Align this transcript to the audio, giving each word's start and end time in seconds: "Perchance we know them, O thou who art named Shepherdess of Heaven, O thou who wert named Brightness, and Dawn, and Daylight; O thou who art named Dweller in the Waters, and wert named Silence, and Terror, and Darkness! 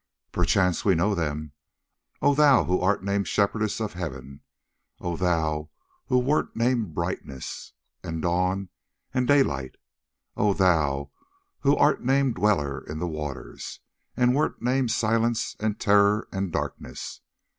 "Perchance 0.31 0.83
we 0.83 0.95
know 0.95 1.13
them, 1.13 1.51
O 2.23 2.33
thou 2.33 2.63
who 2.63 2.79
art 2.81 3.03
named 3.03 3.27
Shepherdess 3.27 3.79
of 3.79 3.93
Heaven, 3.93 4.41
O 4.99 5.15
thou 5.15 5.69
who 6.07 6.17
wert 6.17 6.55
named 6.55 6.95
Brightness, 6.95 7.73
and 8.01 8.19
Dawn, 8.19 8.69
and 9.13 9.27
Daylight; 9.27 9.75
O 10.35 10.53
thou 10.55 11.11
who 11.59 11.75
art 11.75 12.03
named 12.03 12.33
Dweller 12.33 12.79
in 12.83 12.97
the 12.97 13.05
Waters, 13.05 13.79
and 14.17 14.33
wert 14.33 14.59
named 14.59 14.89
Silence, 14.89 15.55
and 15.59 15.79
Terror, 15.79 16.27
and 16.31 16.51
Darkness! 16.51 17.21